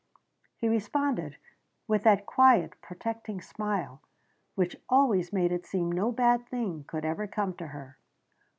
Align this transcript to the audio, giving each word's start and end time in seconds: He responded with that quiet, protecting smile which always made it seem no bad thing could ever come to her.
He 0.57 0.67
responded 0.67 1.37
with 1.87 2.01
that 2.05 2.25
quiet, 2.25 2.73
protecting 2.81 3.39
smile 3.39 4.01
which 4.55 4.75
always 4.89 5.31
made 5.31 5.51
it 5.51 5.67
seem 5.67 5.91
no 5.91 6.11
bad 6.11 6.47
thing 6.49 6.85
could 6.87 7.05
ever 7.05 7.27
come 7.27 7.53
to 7.57 7.67
her. 7.67 7.99